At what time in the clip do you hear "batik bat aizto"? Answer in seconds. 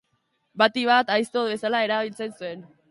0.61-1.45